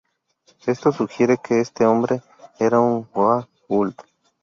[0.65, 2.23] Esto sugiere que este hombre
[2.57, 3.95] era un Goa'uld.